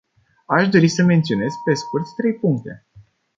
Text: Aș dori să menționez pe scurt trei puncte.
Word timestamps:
Aș 0.45 0.69
dori 0.69 0.87
să 0.87 1.03
menționez 1.03 1.53
pe 1.65 1.73
scurt 1.73 2.15
trei 2.15 2.33
puncte. 2.33 2.85